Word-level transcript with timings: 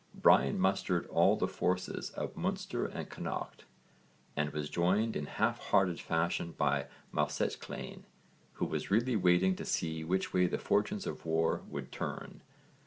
Brian 0.15 0.59
mustered 0.59 1.05
all 1.09 1.35
the 1.35 1.47
forces 1.47 2.09
of 2.09 2.35
Munster 2.35 2.87
and 2.87 3.07
Connaught 3.07 3.65
and 4.35 4.49
was 4.49 4.67
joined 4.67 5.15
in 5.15 5.27
half 5.27 5.59
hearted 5.59 5.99
fashion 5.99 6.53
by 6.57 6.87
Maelsechlainn, 7.13 8.05
who 8.53 8.65
was 8.65 8.89
really 8.89 9.15
waiting 9.15 9.55
to 9.57 9.63
see 9.63 10.03
which 10.03 10.33
way 10.33 10.47
the 10.47 10.57
fortunes 10.57 11.05
of 11.05 11.23
war 11.23 11.61
would 11.69 11.91
turn. 11.91 12.41